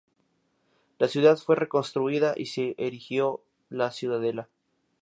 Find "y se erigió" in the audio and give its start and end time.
2.35-3.43